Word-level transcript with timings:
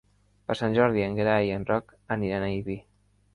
Per 0.45 0.53
Sant 0.61 0.77
Jordi 0.77 1.03
en 1.07 1.17
Gerai 1.19 1.51
i 1.51 1.51
en 1.59 1.67
Roc 1.73 1.93
aniran 2.17 2.47
a 2.47 2.49
Ibi. 2.57 2.81